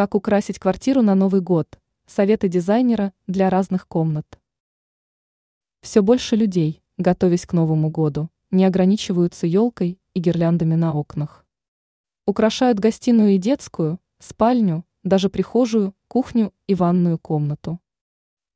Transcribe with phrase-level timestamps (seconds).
[0.00, 1.78] Как украсить квартиру на Новый год?
[2.06, 4.40] Советы дизайнера для разных комнат.
[5.82, 11.44] Все больше людей, готовясь к Новому году, не ограничиваются елкой и гирляндами на окнах.
[12.24, 17.78] Украшают гостиную и детскую, спальню, даже прихожую, кухню и ванную комнату.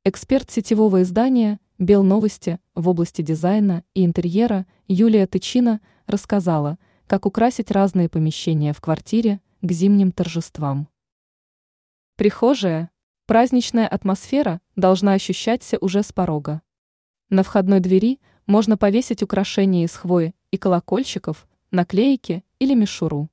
[0.03, 8.09] Эксперт сетевого издания «Белновости» в области дизайна и интерьера Юлия Тычина рассказала, как украсить разные
[8.09, 10.87] помещения в квартире к зимним торжествам.
[12.17, 12.91] Прихожая.
[13.25, 16.61] Праздничная атмосфера должна ощущаться уже с порога.
[17.29, 23.29] На входной двери можно повесить украшения из хвои и колокольчиков, наклейки или мишуру.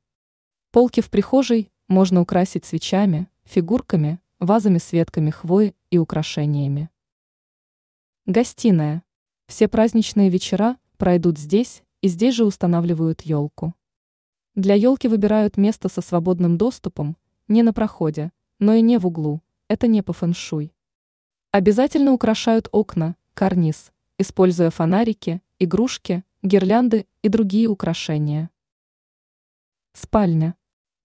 [0.73, 6.91] Полки в прихожей можно украсить свечами, фигурками, вазами с ветками хвои и украшениями.
[8.27, 9.05] Гостиная.
[9.47, 13.75] Все праздничные вечера пройдут здесь, и здесь же устанавливают елку.
[14.57, 18.33] Для елки выбирают место со свободным доступом, не на проходе,
[18.63, 20.73] но и не в углу, это не по фэншуй.
[21.51, 28.51] Обязательно украшают окна, карниз, используя фонарики, игрушки, гирлянды и другие украшения.
[29.95, 30.55] Спальня.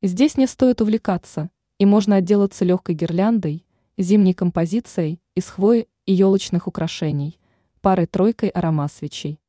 [0.03, 1.49] Здесь не стоит увлекаться,
[1.79, 3.65] и можно отделаться легкой гирляндой,
[3.97, 7.39] зимней композицией из хвои и елочных украшений,
[7.81, 9.41] парой-тройкой аромат свечей.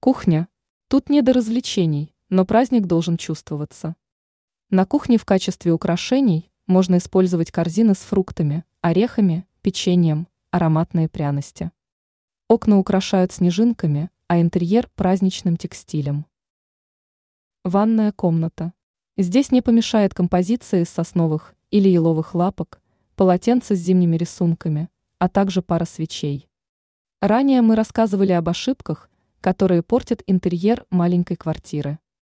[0.00, 0.48] Кухня.
[0.88, 3.96] Тут не до развлечений, но праздник должен чувствоваться.
[4.70, 11.72] На кухне в качестве украшений можно использовать корзины с фруктами, орехами, печеньем, ароматные пряности.
[12.48, 16.26] Окна украшают снежинками, а интерьер– праздничным текстилем.
[17.64, 18.72] Ванная комната.
[19.18, 22.80] Здесь не помешает композиция из сосновых или еловых лапок,
[23.16, 26.48] полотенце с зимними рисунками, а также пара свечей.
[27.20, 29.10] Ранее мы рассказывали об ошибках,
[29.40, 31.98] которые портят интерьер маленькой квартиры.